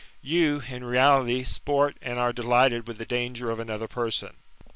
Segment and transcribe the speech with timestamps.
[0.23, 4.37] You, in reality, sport and are delighted with the danger of another person.